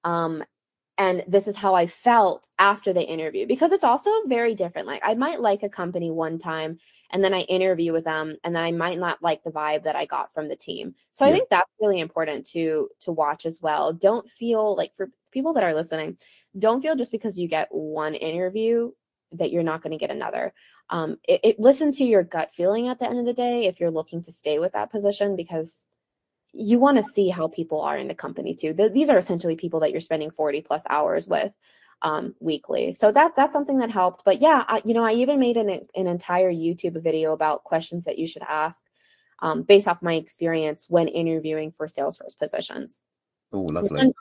[0.07, 0.41] Um,
[0.97, 4.87] and this is how I felt after the interview because it's also very different.
[4.87, 6.79] Like I might like a company one time
[7.11, 9.97] and then I interview with them and then I might not like the vibe that
[9.97, 10.95] I got from the team.
[11.11, 11.31] So yeah.
[11.31, 13.91] I think that's really important to to watch as well.
[13.91, 16.17] Don't feel like for people that are listening,
[16.57, 18.91] don't feel just because you get one interview
[19.33, 20.53] that you're not going to get another.
[20.89, 23.79] Um, it, it listen to your gut feeling at the end of the day if
[23.79, 25.85] you're looking to stay with that position because
[26.57, 28.73] you want to see how people are in the company too.
[28.73, 31.55] The, these are essentially people that you're spending 40 plus hours with
[32.01, 32.93] um, weekly.
[32.93, 34.23] So that that's something that helped.
[34.25, 38.05] But yeah, I, you know, I even made an an entire YouTube video about questions
[38.05, 38.83] that you should ask
[39.39, 43.03] um, based off my experience when interviewing for Salesforce positions.
[43.51, 44.11] Oh, lovely.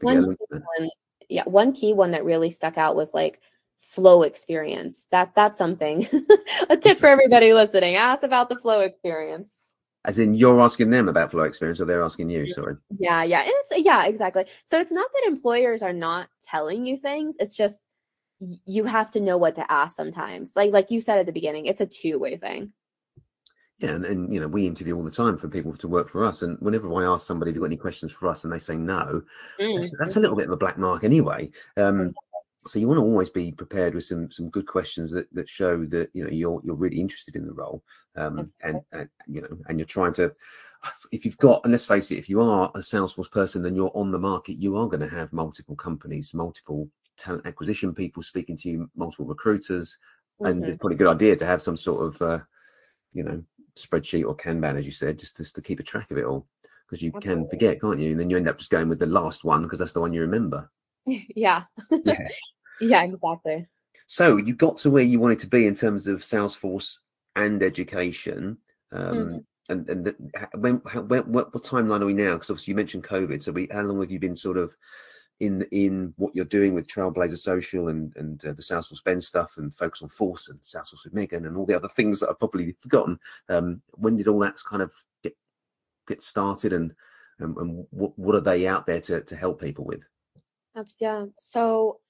[0.00, 0.90] One, one one,
[1.28, 3.40] yeah, one key one that really stuck out was like
[3.78, 5.06] flow experience.
[5.10, 6.08] That that's something.
[6.70, 9.64] a tip for everybody listening: ask about the flow experience.
[10.04, 12.46] As in, you're asking them about flow experience, or they're asking you.
[12.46, 12.76] Sorry.
[12.98, 14.46] Yeah, yeah, it's yeah, exactly.
[14.66, 17.84] So it's not that employers are not telling you things; it's just
[18.64, 20.52] you have to know what to ask sometimes.
[20.56, 22.72] Like like you said at the beginning, it's a two way thing.
[23.80, 26.24] Yeah, and, and you know we interview all the time for people to work for
[26.24, 28.58] us, and whenever I ask somebody if you've got any questions for us, and they
[28.58, 29.22] say no,
[29.60, 29.76] mm.
[29.76, 31.50] that's, that's, a little bit of a black mark anyway.
[31.76, 32.14] Um,
[32.66, 35.84] so you want to always be prepared with some some good questions that, that show
[35.86, 37.82] that you know you're you're really interested in the role
[38.16, 40.32] um, and, and you know and you're trying to
[41.12, 43.92] if you've got and let's face it if you are a salesforce person then you're
[43.94, 48.56] on the market you are going to have multiple companies multiple talent acquisition people speaking
[48.56, 49.96] to you multiple recruiters
[50.40, 50.50] mm-hmm.
[50.50, 52.38] and it's probably a good idea to have some sort of uh,
[53.12, 53.42] you know
[53.76, 56.46] spreadsheet or kanban as you said just, just to keep a track of it all
[56.90, 58.10] because you can forget can't you?
[58.10, 60.12] And then you end up just going with the last one because that's the one
[60.12, 60.68] you remember
[61.34, 61.64] yeah.
[61.90, 62.28] yeah.
[62.80, 63.66] yeah, exactly.
[64.06, 66.98] So you got to where you wanted to be in terms of Salesforce
[67.36, 68.58] and education.
[68.92, 69.44] Um, mm.
[69.68, 70.16] And and the,
[70.58, 72.34] when, when what, what, timeline are we now?
[72.34, 73.40] Because obviously you mentioned COVID.
[73.40, 74.74] So we, how long have you been sort of
[75.38, 79.54] in in what you're doing with Trailblazer Social and and uh, the Salesforce Ben stuff
[79.56, 82.38] and focus on Force and Salesforce with Megan and all the other things that I've
[82.38, 83.18] probably forgotten.
[83.48, 85.36] Um, when did all that kind of get
[86.06, 86.92] get started and
[87.38, 90.04] and, and what, what are they out there to to help people with?
[91.00, 91.26] Yeah.
[91.38, 92.00] So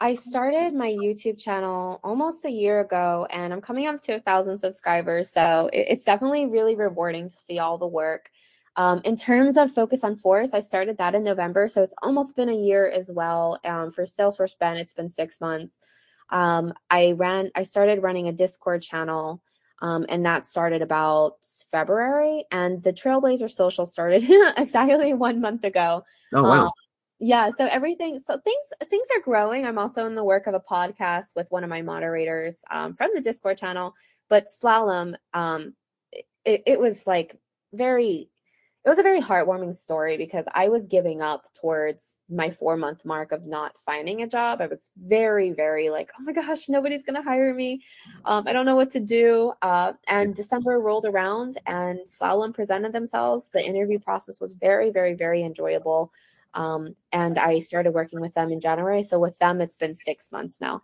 [0.00, 4.20] I started my YouTube channel almost a year ago and I'm coming up to a
[4.20, 5.30] thousand subscribers.
[5.30, 8.28] So it, it's definitely really rewarding to see all the work.
[8.74, 11.68] Um, in terms of focus on force, I started that in November.
[11.68, 13.60] So it's almost been a year as well.
[13.64, 15.78] Um, for Salesforce Ben, it's been six months.
[16.30, 19.42] Um, I ran, I started running a Discord channel.
[19.82, 21.38] Um, and that started about
[21.72, 24.24] February, and the Trailblazer Social started
[24.56, 26.04] exactly one month ago.
[26.32, 26.66] Oh wow!
[26.66, 26.70] Um,
[27.22, 29.64] yeah so everything so things things are growing.
[29.64, 33.10] I'm also in the work of a podcast with one of my moderators um, from
[33.14, 33.94] the discord channel
[34.28, 35.74] but slalom um,
[36.44, 37.38] it, it was like
[37.72, 38.28] very
[38.84, 43.04] it was a very heartwarming story because i was giving up towards my four month
[43.04, 44.60] mark of not finding a job.
[44.60, 47.82] I was very very like oh my gosh nobody's gonna hire me.
[48.24, 49.52] Um, i don't know what to do.
[49.62, 53.50] Uh, and december rolled around and slalom presented themselves.
[53.52, 56.12] The interview process was very very very enjoyable
[56.54, 59.02] um, and I started working with them in January.
[59.02, 60.82] So with them, it's been six months now.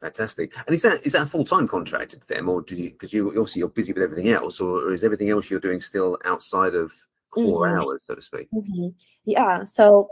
[0.00, 0.54] Fantastic.
[0.66, 3.12] And is that is that a full time contract with them, or do you because
[3.12, 6.74] you obviously you're busy with everything else, or is everything else you're doing still outside
[6.74, 6.90] of
[7.30, 7.80] core mm-hmm.
[7.80, 8.48] hours, so to speak?
[8.50, 8.88] Mm-hmm.
[9.26, 9.64] Yeah.
[9.64, 10.08] So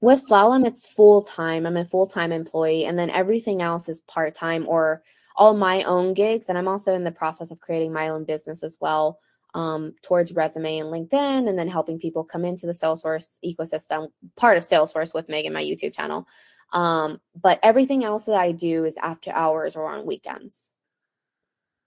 [0.00, 1.66] with Slalom, it's full time.
[1.66, 5.02] I'm a full time employee, and then everything else is part time or
[5.34, 6.48] all my own gigs.
[6.48, 9.18] And I'm also in the process of creating my own business as well
[9.56, 14.58] um, towards resume and LinkedIn, and then helping people come into the Salesforce ecosystem, part
[14.58, 16.28] of Salesforce with Megan, my YouTube channel.
[16.72, 20.68] Um, but everything else that I do is after hours or on weekends.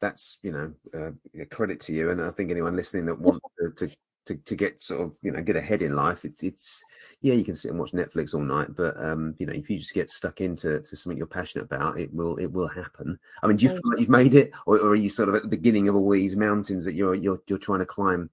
[0.02, 3.86] That's you know uh, credit to you, and I think anyone listening that wants to,
[3.86, 3.96] to
[4.30, 6.84] to, to get sort of you know get ahead in life it's it's
[7.22, 9.80] yeah you can sit and watch netflix all night but um you know if you
[9.80, 13.18] just get stuck into to something you're passionate about it will it will happen.
[13.42, 15.36] I mean do you feel like you've made it or, or, are you sort of
[15.36, 18.30] at the beginning of all these mountains that you're you're, you're trying to climb?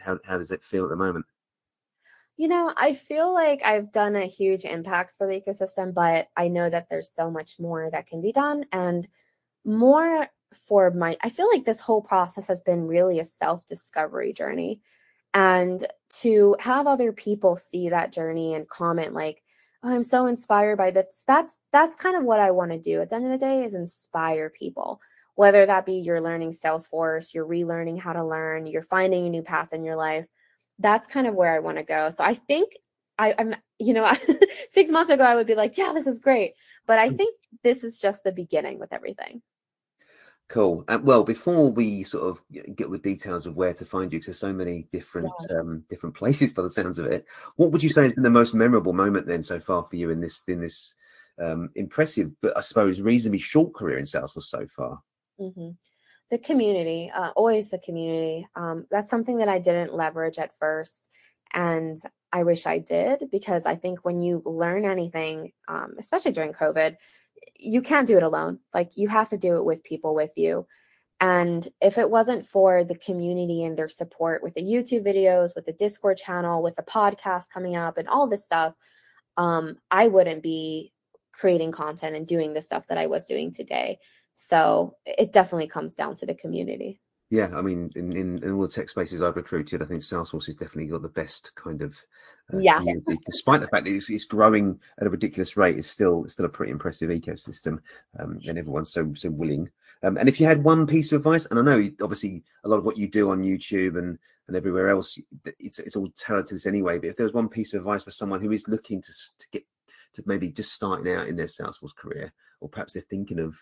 [0.00, 1.26] How, how does it feel at the moment?
[2.36, 6.48] You know i feel like i've done a huge impact for the ecosystem but i
[6.48, 9.06] know that there's so much more that can be done and
[9.64, 10.26] more
[10.66, 14.80] for my i feel like this whole process has been really a self discovery journey
[15.34, 15.86] and
[16.20, 19.42] to have other people see that journey and comment like
[19.82, 23.00] oh, i'm so inspired by this that's that's kind of what i want to do
[23.00, 25.00] at the end of the day is inspire people.
[25.34, 29.42] Whether that be you're learning salesforce you're relearning how to learn you're finding a new
[29.42, 30.26] path in your life
[30.78, 32.10] that's kind of where i want to go.
[32.10, 32.72] So i think
[33.18, 34.10] I, i'm you know
[34.70, 36.54] six months ago i would be like yeah this is great
[36.86, 37.16] but i mm.
[37.16, 39.42] think this is just the beginning with everything
[40.48, 40.84] Cool.
[40.86, 42.42] Uh, well, before we sort of
[42.76, 45.58] get the details of where to find you, because there's so many different yeah.
[45.58, 47.24] um, different places by the sounds of it.
[47.56, 50.10] What would you say has been the most memorable moment then so far for you
[50.10, 50.94] in this in this
[51.40, 55.00] um, impressive, but I suppose reasonably short career in Salesforce so far?
[55.40, 55.70] Mm-hmm.
[56.30, 58.46] The community, uh, always the community.
[58.54, 61.08] Um, that's something that I didn't leverage at first,
[61.54, 61.98] and
[62.32, 66.96] I wish I did because I think when you learn anything, um, especially during COVID,
[67.58, 68.58] you can't do it alone.
[68.74, 70.66] Like you have to do it with people with you.
[71.20, 75.66] And if it wasn't for the community and their support with the YouTube videos, with
[75.66, 78.74] the Discord channel, with the podcast coming up and all this stuff,
[79.36, 80.92] um, I wouldn't be
[81.32, 83.98] creating content and doing the stuff that I was doing today.
[84.34, 87.00] So it definitely comes down to the community.
[87.32, 90.44] Yeah, I mean, in, in, in all the tech spaces I've recruited, I think Salesforce
[90.44, 91.96] has definitely got the best kind of
[92.52, 92.78] uh, yeah.
[93.24, 96.44] Despite the fact that it's, it's, growing at a ridiculous rate, it's still it's still
[96.44, 97.78] a pretty impressive ecosystem,
[98.18, 99.70] um, and everyone's so so willing.
[100.02, 102.76] Um, and if you had one piece of advice, and I know obviously a lot
[102.76, 105.18] of what you do on YouTube and and everywhere else,
[105.58, 106.98] it's it's all this anyway.
[106.98, 109.46] But if there was one piece of advice for someone who is looking to to
[109.52, 109.64] get
[110.12, 113.56] to maybe just starting out in their Salesforce career, or perhaps they're thinking of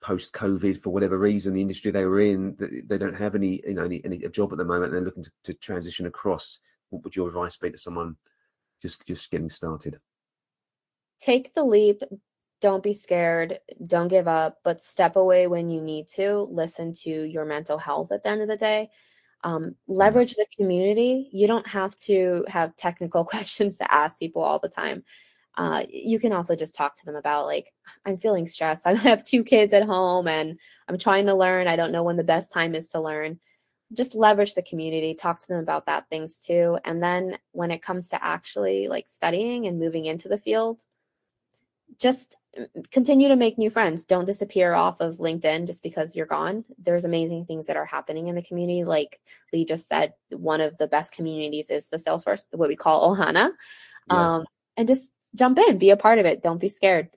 [0.00, 3.74] post COVID for whatever reason, the industry they were in, they don't have any, you
[3.74, 6.60] know, any, any a job at the moment, and they're looking to, to transition across.
[6.90, 8.16] What would your advice be to someone
[8.80, 9.98] just just getting started?
[11.20, 12.02] Take the leap.
[12.60, 13.60] Don't be scared.
[13.84, 16.48] Don't give up, but step away when you need to.
[16.50, 18.90] Listen to your mental health at the end of the day.
[19.44, 19.92] Um, mm-hmm.
[19.92, 21.28] leverage the community.
[21.32, 25.04] You don't have to have technical questions to ask people all the time
[25.58, 27.72] uh, you can also just talk to them about like
[28.06, 28.86] i'm feeling stressed.
[28.86, 31.68] I have two kids at home and i'm trying to learn.
[31.68, 33.38] I don't know when the best time is to learn.
[33.92, 37.82] Just leverage the community talk to them about that things too and then when it
[37.82, 40.82] comes to actually like studying and moving into the field
[41.98, 44.04] just mm, continue to make new friends.
[44.04, 46.64] Don't disappear off of linkedin just because you're gone.
[46.78, 48.84] There's amazing things that are happening in the community.
[48.84, 49.20] Like
[49.52, 53.50] lee just said one of the best communities is the salesforce what we call ohana.
[54.10, 54.36] Yeah.
[54.36, 54.44] um,
[54.76, 56.42] and just jump in, be a part of it.
[56.42, 57.08] Don't be scared.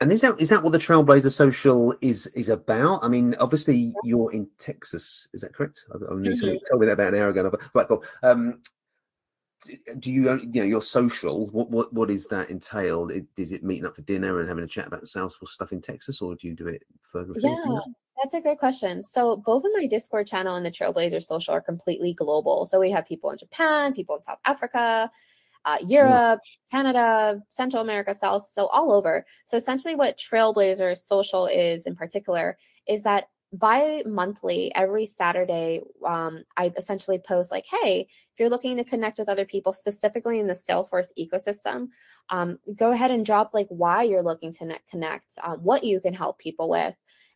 [0.00, 3.02] And is that is that what the Trailblazer Social is is about?
[3.02, 5.84] I mean, obviously you're in Texas, is that correct?
[5.92, 6.56] I, I mm-hmm.
[6.70, 7.52] told me that about an hour ago.
[7.74, 8.04] Right, cool.
[8.22, 8.60] Um,
[9.98, 11.48] do you you know your social?
[11.48, 13.10] What what what is that entail?
[13.36, 16.22] Is it meeting up for dinner and having a chat about Salesforce stuff in Texas,
[16.22, 17.34] or do you do it further?
[17.36, 17.58] Yeah,
[18.22, 19.02] that's a great question.
[19.02, 22.66] So both of my Discord channel and the Trailblazer Social are completely global.
[22.66, 25.10] So we have people in Japan, people in South Africa,
[25.68, 29.26] uh, Europe, Canada, Central America, South, so all over.
[29.46, 36.44] So essentially, what Trailblazer Social is in particular is that bi monthly, every Saturday, um,
[36.56, 40.46] I essentially post like, hey, if you're looking to connect with other people, specifically in
[40.46, 41.88] the Salesforce ecosystem,
[42.30, 46.14] um, go ahead and drop like why you're looking to connect, um, what you can
[46.14, 46.94] help people with.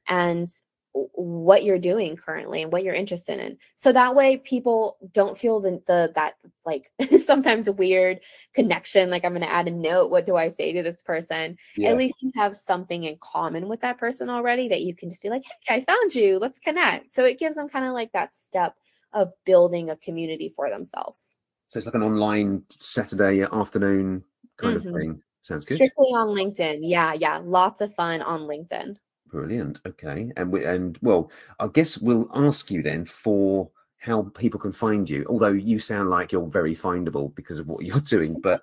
[0.09, 0.49] And
[0.95, 3.57] what you're doing currently and what you're interested in.
[3.77, 6.35] So that way people don't feel the, the that
[6.67, 6.91] like
[7.25, 8.21] sometimes weird
[8.55, 11.57] connection like i'm going to add a note what do i say to this person?
[11.77, 11.91] Yeah.
[11.91, 15.23] at least you have something in common with that person already that you can just
[15.23, 17.13] be like hey i found you let's connect.
[17.13, 18.77] So it gives them kind of like that step
[19.13, 21.37] of building a community for themselves.
[21.69, 24.25] So it's like an online saturday afternoon
[24.59, 24.89] kind mm-hmm.
[24.89, 25.23] of thing.
[25.43, 25.77] Sounds good.
[25.77, 26.81] Strictly on linkedin.
[26.83, 27.41] Yeah yeah.
[27.43, 28.97] Lots of fun on linkedin
[29.33, 29.81] Brilliant.
[29.87, 34.73] Okay, and we, and well, I guess we'll ask you then for how people can
[34.73, 35.25] find you.
[35.27, 38.63] Although you sound like you're very findable because of what you're doing, but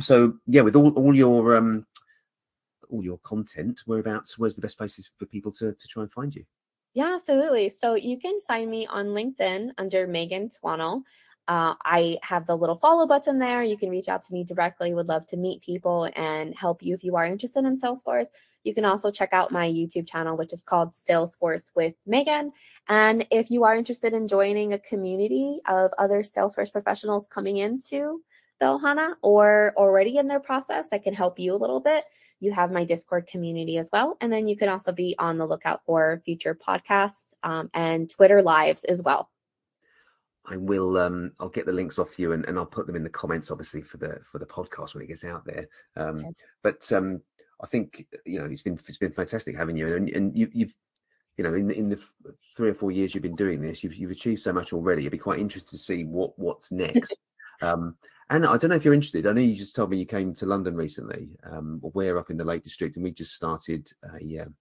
[0.00, 1.86] so yeah, with all all your um
[2.90, 4.36] all your content, whereabouts?
[4.36, 6.44] Where's the best places for people to to try and find you?
[6.94, 7.68] Yeah, absolutely.
[7.68, 11.04] So you can find me on LinkedIn under Megan Twannell.
[11.46, 13.62] Uh, I have the little follow button there.
[13.62, 14.94] You can reach out to me directly.
[14.94, 18.28] Would love to meet people and help you if you are interested in Salesforce.
[18.64, 22.52] You can also check out my YouTube channel, which is called Salesforce with Megan.
[22.88, 28.22] And if you are interested in joining a community of other Salesforce professionals coming into
[28.60, 32.04] the Ohana or already in their process, I can help you a little bit.
[32.40, 34.16] You have my Discord community as well.
[34.20, 38.42] And then you can also be on the lookout for future podcasts um, and Twitter
[38.42, 39.28] lives as well.
[40.46, 40.98] I will.
[40.98, 43.50] Um, I'll get the links off you, and, and I'll put them in the comments,
[43.50, 45.68] obviously for the for the podcast when it gets out there.
[45.96, 46.28] Um, okay.
[46.62, 47.22] But um,
[47.62, 50.74] I think you know it's been it's been fantastic having you, and and you you've
[51.36, 52.02] you know in in the
[52.56, 55.06] three or four years you've been doing this, you've you've achieved so much already.
[55.06, 57.14] I'd be quite interested to see what what's next.
[57.62, 57.96] um,
[58.30, 59.26] and I don't know if you're interested.
[59.26, 61.30] I know you just told me you came to London recently.
[61.44, 63.88] Um, we're up in the Lake District, and we just started
[64.20, 64.54] a, um,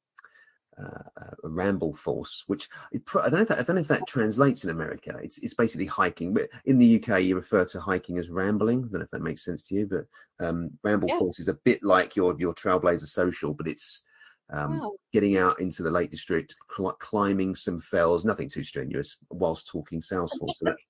[0.80, 4.08] uh, a ramble force, which I don't know if that, I don't know if that
[4.08, 5.20] translates in America.
[5.22, 8.80] It's it's basically hiking, but in the UK you refer to hiking as rambling.
[8.80, 11.20] I don't know if that makes sense to you, but um, ramble yeah.
[11.20, 14.04] force is a bit like your your Trailblazer Social, but it's
[14.52, 14.92] um, wow.
[15.12, 20.02] getting out into the Lake District, cl- climbing some fells, nothing too strenuous, whilst talking
[20.02, 20.30] Salesforce.
[20.32, 20.84] so that's,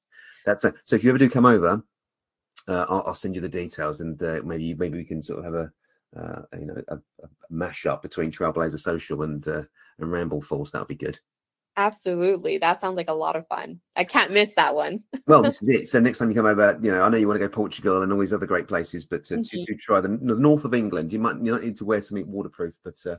[0.46, 1.84] that's a, so if you ever do come over,
[2.68, 5.46] uh, I'll, I'll, send you the details, and uh, maybe maybe we can sort of
[5.46, 5.72] have a
[6.16, 9.64] uh, you know a, a mashup between Trailblazer Social and uh,
[10.00, 10.72] and Ramble Force.
[10.72, 11.20] That would be good.
[11.76, 13.80] Absolutely, that sounds like a lot of fun.
[13.96, 15.04] I can't miss that one.
[15.28, 15.88] well, this is it.
[15.88, 17.56] So next time you come over, you know, I know you want to go to
[17.56, 19.42] Portugal and all these other great places, but uh, mm-hmm.
[19.42, 22.02] to, to, try the, the, north of England, you might you might need to wear
[22.02, 23.16] something waterproof, but uh,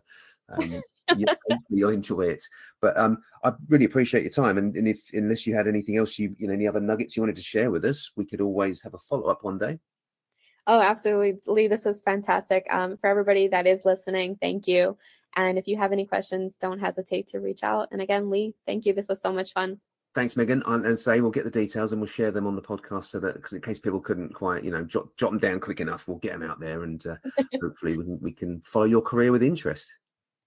[0.51, 0.81] um,
[1.17, 1.35] yeah,
[1.69, 2.45] you'll enjoy it.
[2.81, 6.17] But um, I really appreciate your time, and, and if unless you had anything else,
[6.19, 8.81] you you know, any other nuggets you wanted to share with us, we could always
[8.83, 9.81] have a follow up one day.
[10.67, 11.69] Oh, absolutely, Lee.
[11.69, 12.67] This was fantastic.
[12.71, 14.97] Um, for everybody that is listening, thank you.
[15.37, 17.89] And if you have any questions, don't hesitate to reach out.
[17.93, 18.93] And again, Lee, thank you.
[18.93, 19.81] This was so much fun.
[20.15, 20.63] Thanks, Megan.
[20.67, 23.35] And say we'll get the details and we'll share them on the podcast so that,
[23.35, 26.19] because in case people couldn't quite, you know, jot, jot them down quick enough, we'll
[26.19, 27.17] get them out there and uh,
[27.61, 29.93] hopefully we can, we can follow your career with interest.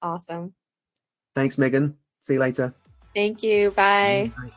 [0.02, 0.54] Awesome.
[1.36, 1.98] Thanks, Megan.
[2.22, 2.74] See you later.
[3.14, 3.72] Thank you.
[3.72, 4.32] Bye.
[4.38, 4.52] Bye.